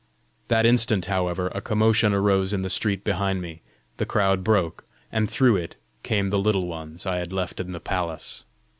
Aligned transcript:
That 0.47 0.65
instant, 0.65 1.05
however, 1.05 1.49
a 1.49 1.61
commotion 1.61 2.11
arose 2.11 2.53
in 2.53 2.63
the 2.63 2.71
street 2.71 3.03
behind 3.03 3.39
me; 3.39 3.61
the 3.97 4.05
crowd 4.07 4.43
broke; 4.43 4.83
and 5.11 5.29
through 5.29 5.57
it 5.57 5.75
came 6.01 6.31
the 6.31 6.39
Little 6.39 6.65
Ones 6.65 7.05
I 7.05 7.17
had 7.19 7.31
left 7.31 7.59
in 7.59 7.71
the 7.71 7.79
palace. 7.79 8.45